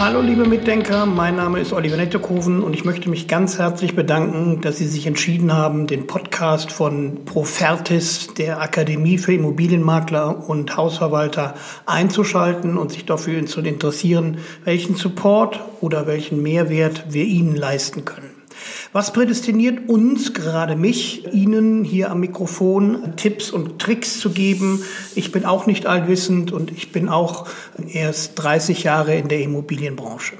Hallo 0.00 0.22
liebe 0.22 0.48
Mitdenker, 0.48 1.04
mein 1.04 1.36
Name 1.36 1.60
ist 1.60 1.74
Oliver 1.74 1.98
Nettekoven 1.98 2.62
und 2.62 2.72
ich 2.72 2.86
möchte 2.86 3.10
mich 3.10 3.28
ganz 3.28 3.58
herzlich 3.58 3.94
bedanken, 3.94 4.62
dass 4.62 4.78
Sie 4.78 4.86
sich 4.86 5.06
entschieden 5.06 5.52
haben, 5.52 5.86
den 5.86 6.06
Podcast 6.06 6.72
von 6.72 7.26
Profertis, 7.26 8.32
der 8.32 8.62
Akademie 8.62 9.18
für 9.18 9.34
Immobilienmakler 9.34 10.48
und 10.48 10.74
Hausverwalter, 10.74 11.52
einzuschalten 11.84 12.78
und 12.78 12.90
sich 12.90 13.04
dafür 13.04 13.44
zu 13.44 13.60
interessieren, 13.60 14.38
welchen 14.64 14.94
Support 14.94 15.60
oder 15.82 16.06
welchen 16.06 16.42
Mehrwert 16.42 17.04
wir 17.12 17.24
Ihnen 17.24 17.54
leisten 17.54 18.06
können. 18.06 18.39
Was 18.92 19.12
prädestiniert 19.12 19.88
uns, 19.88 20.34
gerade 20.34 20.76
mich, 20.76 21.32
Ihnen 21.32 21.84
hier 21.84 22.10
am 22.10 22.20
Mikrofon 22.20 23.14
Tipps 23.16 23.50
und 23.50 23.78
Tricks 23.78 24.18
zu 24.18 24.30
geben? 24.30 24.82
Ich 25.14 25.32
bin 25.32 25.44
auch 25.44 25.66
nicht 25.66 25.86
allwissend 25.86 26.52
und 26.52 26.72
ich 26.72 26.92
bin 26.92 27.08
auch 27.08 27.48
erst 27.92 28.32
30 28.36 28.82
Jahre 28.82 29.14
in 29.16 29.28
der 29.28 29.40
Immobilienbranche. 29.40 30.36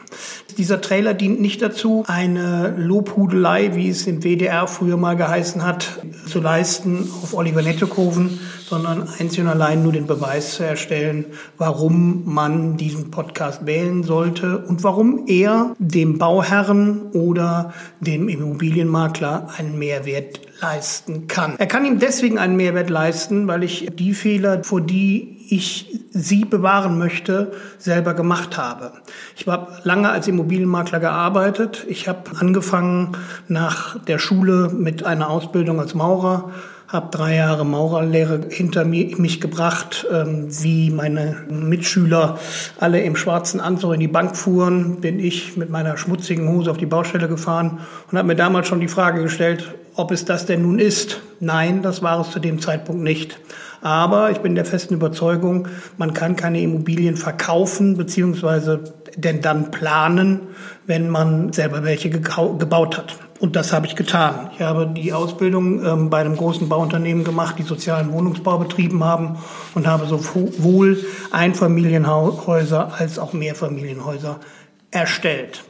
Dieser 0.61 0.83
Trailer 0.83 1.15
dient 1.15 1.41
nicht 1.41 1.63
dazu, 1.63 2.05
eine 2.07 2.75
Lobhudelei, 2.77 3.77
wie 3.77 3.89
es 3.89 4.07
im 4.07 4.23
WDR 4.23 4.69
früher 4.69 4.99
mal 4.99 5.17
geheißen 5.17 5.65
hat, 5.65 6.05
zu 6.27 6.39
leisten 6.39 7.09
auf 7.23 7.33
Oliver 7.33 7.63
Nettekoven, 7.63 8.39
sondern 8.67 9.09
einzig 9.19 9.41
und 9.41 9.49
allein 9.49 9.83
nur 9.83 9.93
den 9.93 10.07
Beweis 10.07 10.57
zu 10.57 10.63
erstellen, 10.63 11.25
warum 11.57 12.25
man 12.27 12.77
diesen 12.77 13.11
Podcast 13.11 13.65
wählen 13.65 14.03
sollte 14.03 14.59
und 14.59 14.85
warum 14.85 15.25
er 15.29 15.75
dem 15.79 16.19
Bauherren 16.19 17.11
oder 17.13 17.73
dem 18.01 18.29
Immobilienmakler 18.29 19.49
einen 19.57 19.79
Mehrwert 19.79 20.43
leisten 20.61 21.27
kann. 21.27 21.55
Er 21.57 21.69
kann 21.69 21.87
ihm 21.87 22.01
deswegen 22.01 22.37
einen 22.37 22.57
Mehrwert 22.57 22.91
leisten, 22.91 23.49
weil 23.49 23.63
ich 23.63 23.89
die 23.95 24.13
Fehler, 24.13 24.63
vor 24.63 24.83
die 24.83 25.40
ich 25.51 26.01
sie 26.11 26.45
bewahren 26.45 26.99
möchte, 26.99 27.53
selber 27.79 28.15
gemacht 28.15 28.57
habe. 28.57 28.93
Ich 29.37 29.47
habe 29.47 29.73
lange 29.85 30.11
als 30.11 30.29
Immobilienmakler 30.29 31.01
gearbeitet. 31.01 31.85
Ich 31.89 32.09
habe 32.09 32.31
angefangen 32.39 33.17
nach 33.49 33.99
der 34.05 34.19
Schule 34.19 34.71
mit 34.73 35.05
einer 35.05 35.29
Ausbildung 35.29 35.81
als 35.81 35.95
Maurer, 35.95 36.51
habe 36.89 37.09
drei 37.11 37.37
Jahre 37.37 37.65
Maurerlehre 37.65 38.41
hinter 38.49 38.85
mich 38.85 39.41
gebracht, 39.41 40.07
ähm, 40.11 40.49
wie 40.63 40.91
meine 40.91 41.37
Mitschüler 41.49 42.39
alle 42.79 43.01
im 43.03 43.15
schwarzen 43.15 43.61
Anzug 43.61 43.95
in 43.95 44.01
die 44.01 44.09
Bank 44.09 44.37
fuhren, 44.37 45.01
bin 45.01 45.21
ich 45.21 45.57
mit 45.57 45.71
meiner 45.71 45.97
schmutzigen 45.97 46.49
Hose 46.49 46.71
auf 46.71 46.79
die 46.79 46.87
Baustelle 46.87 47.29
gefahren 47.29 47.79
und 48.11 48.19
habe 48.19 48.27
mir 48.27 48.37
damals 48.37 48.67
schon 48.67 48.81
die 48.81 48.89
Frage 48.89 49.23
gestellt, 49.23 49.73
ob 49.95 50.11
es 50.11 50.25
das 50.25 50.47
denn 50.47 50.63
nun 50.63 50.81
ist. 50.81 51.21
Nein, 51.39 51.83
das 51.83 52.03
war 52.03 52.21
es 52.21 52.31
zu 52.31 52.41
dem 52.41 52.61
Zeitpunkt 52.61 53.03
nicht. 53.03 53.39
Aber 53.83 54.31
ich 54.31 54.39
bin 54.39 54.55
der 54.55 54.65
festen 54.65 54.95
Überzeugung, 54.95 55.69
man 55.97 56.13
kann 56.13 56.37
keine 56.37 56.61
Immobilien 56.61 57.17
verkaufen 57.17 57.97
beziehungsweise 57.97 58.85
denn 59.17 59.41
dann 59.41 59.71
planen, 59.71 60.41
wenn 60.87 61.09
man 61.09 61.53
selber 61.53 61.83
welche 61.85 62.11
gebaut 62.11 62.99
hat. 62.99 63.17
Und 63.41 63.57
das 63.57 63.73
habe 63.73 63.87
ich 63.87 63.97
getan. 63.97 64.51
Ich 64.55 64.61
habe 64.61 64.87
die 64.87 65.15
Ausbildung 65.15 65.83
ähm, 65.83 66.11
bei 66.11 66.19
einem 66.19 66.37
großen 66.37 66.69
Bauunternehmen 66.69 67.25
gemacht, 67.25 67.57
die 67.59 67.63
sozialen 67.63 68.13
Wohnungsbau 68.13 68.59
betrieben 68.59 69.03
haben 69.03 69.39
und 69.75 69.87
habe 69.87 70.05
sowohl 70.05 70.99
Einfamilienhäuser 71.31 72.93
als 72.99 73.19
auch 73.19 73.33
Mehrfamilienhäuser 73.33 74.41
erstellt. 74.91 75.65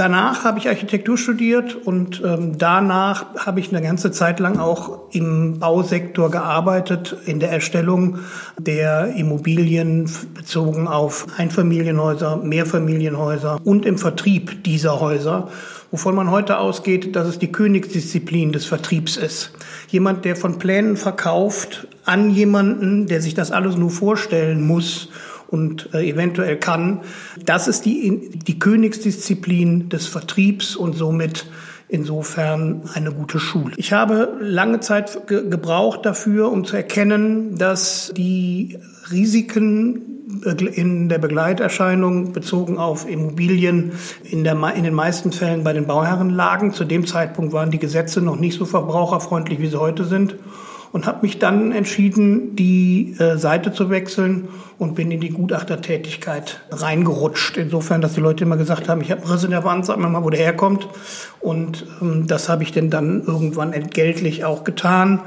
Danach 0.00 0.44
habe 0.44 0.58
ich 0.58 0.66
Architektur 0.66 1.18
studiert 1.18 1.74
und 1.74 2.22
ähm, 2.24 2.56
danach 2.56 3.34
habe 3.36 3.60
ich 3.60 3.68
eine 3.68 3.82
ganze 3.82 4.10
Zeit 4.10 4.40
lang 4.40 4.58
auch 4.58 4.98
im 5.12 5.58
Bausektor 5.58 6.30
gearbeitet, 6.30 7.18
in 7.26 7.38
der 7.38 7.50
Erstellung 7.50 8.20
der 8.56 9.14
Immobilien 9.14 10.10
bezogen 10.32 10.88
auf 10.88 11.26
Einfamilienhäuser, 11.36 12.38
Mehrfamilienhäuser 12.38 13.60
und 13.62 13.84
im 13.84 13.98
Vertrieb 13.98 14.64
dieser 14.64 15.00
Häuser, 15.00 15.48
wovon 15.90 16.14
man 16.14 16.30
heute 16.30 16.56
ausgeht, 16.56 17.14
dass 17.14 17.28
es 17.28 17.38
die 17.38 17.52
Königsdisziplin 17.52 18.52
des 18.52 18.64
Vertriebs 18.64 19.18
ist. 19.18 19.52
Jemand, 19.88 20.24
der 20.24 20.34
von 20.34 20.58
Plänen 20.58 20.96
verkauft 20.96 21.88
an 22.06 22.30
jemanden, 22.30 23.06
der 23.06 23.20
sich 23.20 23.34
das 23.34 23.52
alles 23.52 23.76
nur 23.76 23.90
vorstellen 23.90 24.66
muss 24.66 25.10
und 25.50 25.90
äh, 25.94 26.08
eventuell 26.08 26.56
kann. 26.56 27.00
Das 27.44 27.68
ist 27.68 27.84
die, 27.84 28.30
die 28.46 28.58
Königsdisziplin 28.58 29.88
des 29.88 30.06
Vertriebs 30.06 30.76
und 30.76 30.94
somit 30.94 31.46
insofern 31.88 32.82
eine 32.94 33.12
gute 33.12 33.40
Schule. 33.40 33.74
Ich 33.76 33.92
habe 33.92 34.36
lange 34.40 34.80
Zeit 34.80 35.26
ge 35.26 35.48
gebraucht 35.48 36.06
dafür, 36.06 36.52
um 36.52 36.64
zu 36.64 36.76
erkennen, 36.76 37.56
dass 37.56 38.12
die 38.16 38.78
Risiken 39.10 40.06
in 40.74 41.08
der 41.08 41.18
Begleiterscheinung 41.18 42.32
bezogen 42.32 42.78
auf 42.78 43.08
Immobilien 43.08 43.92
in, 44.22 44.44
der, 44.44 44.56
in 44.76 44.84
den 44.84 44.94
meisten 44.94 45.32
Fällen 45.32 45.64
bei 45.64 45.72
den 45.72 45.86
Bauherren 45.86 46.30
lagen. 46.30 46.72
Zu 46.72 46.84
dem 46.84 47.04
Zeitpunkt 47.06 47.52
waren 47.52 47.72
die 47.72 47.80
Gesetze 47.80 48.20
noch 48.20 48.36
nicht 48.36 48.56
so 48.56 48.64
verbraucherfreundlich, 48.64 49.58
wie 49.58 49.66
sie 49.66 49.80
heute 49.80 50.04
sind 50.04 50.36
und 50.92 51.06
habe 51.06 51.20
mich 51.22 51.38
dann 51.38 51.72
entschieden, 51.72 52.56
die 52.56 53.14
äh, 53.18 53.36
Seite 53.36 53.72
zu 53.72 53.90
wechseln 53.90 54.48
und 54.78 54.94
bin 54.94 55.10
in 55.10 55.20
die 55.20 55.30
Gutachtertätigkeit 55.30 56.60
reingerutscht. 56.70 57.56
Insofern, 57.56 58.00
dass 58.00 58.14
die 58.14 58.20
Leute 58.20 58.44
immer 58.44 58.56
gesagt 58.56 58.88
haben, 58.88 59.00
ich 59.00 59.10
habe 59.10 59.22
einen 59.22 59.30
Riss 59.30 59.44
in 59.44 59.50
der 59.50 59.64
Wand, 59.64 59.86
sag 59.86 59.98
mir 59.98 60.08
mal, 60.08 60.24
wo 60.24 60.30
der 60.30 60.40
herkommt. 60.40 60.88
Und 61.40 61.86
ähm, 62.00 62.26
das 62.26 62.48
habe 62.48 62.62
ich 62.62 62.72
denn 62.72 62.90
dann 62.90 63.22
irgendwann 63.24 63.72
entgeltlich 63.72 64.44
auch 64.44 64.64
getan 64.64 65.20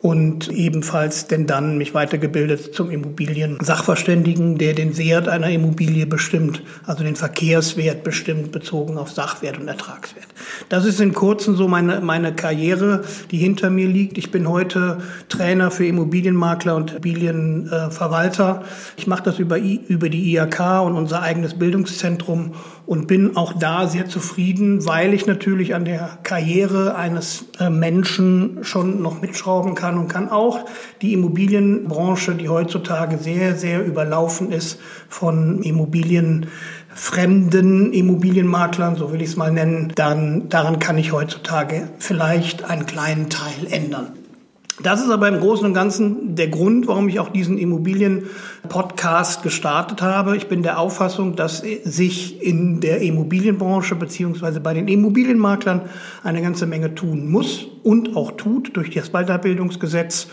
und 0.00 0.48
ebenfalls 0.48 1.26
denn 1.26 1.46
dann 1.46 1.76
mich 1.76 1.92
weitergebildet 1.92 2.72
zum 2.72 2.90
Immobilien-Sachverständigen, 2.90 4.56
der 4.56 4.74
den 4.74 4.96
Wert 4.96 5.28
einer 5.28 5.50
Immobilie 5.50 6.06
bestimmt, 6.06 6.62
also 6.86 7.02
den 7.02 7.16
Verkehrswert 7.16 8.04
bestimmt, 8.04 8.52
bezogen 8.52 8.96
auf 8.96 9.10
Sachwert 9.10 9.58
und 9.58 9.66
Ertragswert. 9.66 10.26
Das 10.68 10.84
ist 10.84 11.00
in 11.00 11.14
kurzen 11.14 11.56
so 11.56 11.66
meine, 11.66 12.00
meine 12.00 12.32
Karriere, 12.32 13.02
die 13.32 13.38
hinter 13.38 13.70
mir 13.70 13.88
liegt. 13.88 14.18
Ich 14.18 14.30
bin 14.30 14.48
heute 14.48 14.98
Trainer 15.28 15.72
für 15.72 15.86
Immobilienmakler 15.86 16.76
und 16.76 16.90
Immobilienverwalter. 16.92 18.62
Ich 18.96 19.08
mache 19.08 19.24
das 19.24 19.40
über, 19.40 19.58
über 19.58 20.08
die 20.08 20.32
IAK 20.32 20.84
und 20.84 20.94
unser 20.94 21.22
eigenes 21.22 21.54
Bildungszentrum 21.54 22.52
und 22.88 23.06
bin 23.06 23.36
auch 23.36 23.52
da 23.52 23.86
sehr 23.86 24.08
zufrieden, 24.08 24.86
weil 24.86 25.12
ich 25.12 25.26
natürlich 25.26 25.74
an 25.74 25.84
der 25.84 26.18
Karriere 26.22 26.94
eines 26.94 27.44
äh, 27.60 27.68
Menschen 27.68 28.60
schon 28.62 29.02
noch 29.02 29.20
mitschrauben 29.20 29.74
kann 29.74 29.98
und 29.98 30.08
kann 30.08 30.30
auch 30.30 30.60
die 31.02 31.12
Immobilienbranche, 31.12 32.34
die 32.34 32.48
heutzutage 32.48 33.18
sehr, 33.18 33.56
sehr 33.56 33.84
überlaufen 33.84 34.50
ist 34.50 34.80
von 35.10 35.62
Immobilien, 35.62 36.46
fremden 36.94 37.92
Immobilienmaklern, 37.92 38.96
so 38.96 39.12
will 39.12 39.20
ich 39.20 39.28
es 39.28 39.36
mal 39.36 39.52
nennen, 39.52 39.92
dann 39.94 40.48
daran 40.48 40.78
kann 40.78 40.96
ich 40.96 41.12
heutzutage 41.12 41.90
vielleicht 41.98 42.64
einen 42.64 42.86
kleinen 42.86 43.28
Teil 43.28 43.66
ändern. 43.70 44.17
Das 44.82 45.00
ist 45.00 45.10
aber 45.10 45.26
im 45.26 45.40
Großen 45.40 45.66
und 45.66 45.74
Ganzen 45.74 46.36
der 46.36 46.48
Grund, 46.48 46.86
warum 46.86 47.08
ich 47.08 47.18
auch 47.18 47.30
diesen 47.30 47.58
Immobilien-Podcast 47.58 49.42
gestartet 49.42 50.02
habe. 50.02 50.36
Ich 50.36 50.46
bin 50.46 50.62
der 50.62 50.78
Auffassung, 50.78 51.34
dass 51.34 51.64
sich 51.84 52.40
in 52.42 52.80
der 52.80 53.00
Immobilienbranche 53.00 53.96
beziehungsweise 53.96 54.60
bei 54.60 54.74
den 54.74 54.86
Immobilienmaklern 54.86 55.82
eine 56.22 56.42
ganze 56.42 56.66
Menge 56.66 56.94
tun 56.94 57.28
muss 57.28 57.66
und 57.82 58.16
auch 58.16 58.32
tut 58.32 58.76
durch 58.76 58.90
das 58.90 59.10
Weiterbildungsgesetz. 59.10 60.28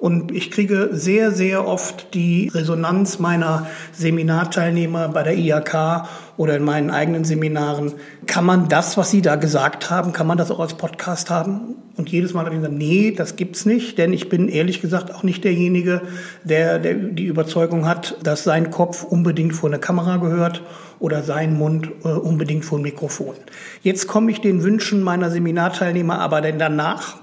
Und 0.00 0.32
ich 0.32 0.50
kriege 0.50 0.88
sehr, 0.92 1.30
sehr 1.30 1.68
oft 1.68 2.14
die 2.14 2.50
Resonanz 2.54 3.18
meiner 3.18 3.66
Seminarteilnehmer 3.92 5.08
bei 5.08 5.22
der 5.22 5.36
IHK 5.36 6.08
oder 6.38 6.56
in 6.56 6.64
meinen 6.64 6.90
eigenen 6.90 7.24
Seminaren. 7.24 7.92
Kann 8.26 8.46
man 8.46 8.70
das, 8.70 8.96
was 8.96 9.10
Sie 9.10 9.20
da 9.20 9.36
gesagt 9.36 9.90
haben, 9.90 10.14
kann 10.14 10.26
man 10.26 10.38
das 10.38 10.50
auch 10.50 10.58
als 10.58 10.72
Podcast 10.72 11.28
haben? 11.28 11.74
Und 11.98 12.08
jedes 12.08 12.32
Mal 12.32 12.46
habe 12.46 12.54
ich 12.54 12.62
gesagt, 12.62 12.78
nee, 12.78 13.10
das 13.14 13.36
gibt's 13.36 13.66
nicht, 13.66 13.98
denn 13.98 14.14
ich 14.14 14.30
bin 14.30 14.48
ehrlich 14.48 14.80
gesagt 14.80 15.14
auch 15.14 15.22
nicht 15.22 15.44
derjenige, 15.44 16.00
der, 16.44 16.78
der 16.78 16.94
die 16.94 17.26
Überzeugung 17.26 17.86
hat, 17.86 18.16
dass 18.22 18.42
sein 18.42 18.70
Kopf 18.70 19.04
unbedingt 19.04 19.54
vor 19.54 19.68
eine 19.68 19.80
Kamera 19.80 20.16
gehört 20.16 20.62
oder 20.98 21.22
sein 21.22 21.58
Mund 21.58 21.90
äh, 22.04 22.08
unbedingt 22.08 22.64
vor 22.64 22.78
ein 22.78 22.82
Mikrofon. 22.82 23.34
Jetzt 23.82 24.06
komme 24.06 24.30
ich 24.30 24.40
den 24.40 24.62
Wünschen 24.62 25.02
meiner 25.02 25.30
Seminarteilnehmer 25.30 26.20
aber 26.20 26.40
denn 26.40 26.58
danach 26.58 27.18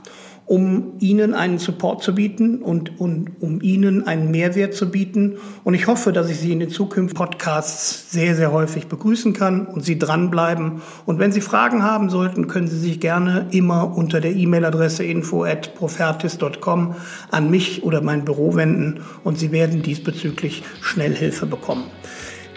um 0.48 0.94
ihnen 1.00 1.34
einen 1.34 1.60
Support 1.60 2.02
zu 2.02 2.16
bieten 2.16 2.62
und, 2.62 3.00
und 3.00 3.32
um 3.42 3.62
ihnen 3.62 4.08
einen 4.08 4.32
Mehrwert 4.32 4.74
zu 4.74 4.90
bieten. 4.90 5.38
Und 5.66 5.74
ich 5.74 5.88
hoffe, 5.88 6.14
dass 6.14 6.30
ich 6.30 6.40
Sie 6.40 6.54
in 6.54 6.62
den 6.62 6.70
zukünftigen 6.70 7.18
Podcasts 7.18 8.12
sehr, 8.12 8.34
sehr 8.36 8.54
häufig 8.54 8.88
begrüßen 8.88 9.34
kann 9.34 9.68
und 9.68 9.84
Sie 9.84 10.00
dranbleiben. 10.00 10.82
Und 11.06 11.20
wenn 11.20 11.34
Sie 11.34 11.42
Fragen 11.42 11.84
haben 11.84 12.10
sollten, 12.10 12.48
können 12.48 12.68
Sie 12.68 12.80
sich 12.80 13.02
gerne 13.02 13.48
immer 13.52 13.96
unter 13.96 14.22
der 14.22 14.36
E-Mail-Adresse 14.36 15.04
info 15.04 15.44
at 15.44 15.76
profertis.com 15.76 16.96
an 17.30 17.52
mich 17.52 17.84
oder 17.84 18.02
mein 18.02 18.24
Büro 18.24 18.56
wenden 18.56 19.02
und 19.26 19.38
Sie 19.38 19.52
werden 19.52 19.82
diesbezüglich 19.82 20.64
schnell 20.82 21.14
Hilfe 21.14 21.46
bekommen. 21.46 21.84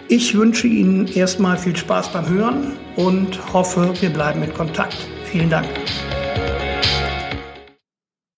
Ich 0.07 0.37
wünsche 0.37 0.67
Ihnen 0.67 1.07
erstmal 1.07 1.57
viel 1.57 1.75
Spaß 1.75 2.13
beim 2.13 2.29
Hören 2.29 2.73
und 2.95 3.53
hoffe, 3.53 3.93
wir 3.99 4.09
bleiben 4.09 4.43
in 4.43 4.53
Kontakt. 4.53 4.97
Vielen 5.25 5.49
Dank. 5.49 5.67